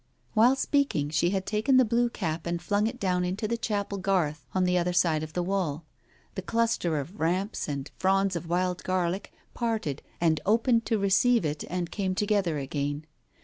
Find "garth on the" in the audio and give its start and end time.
3.99-4.75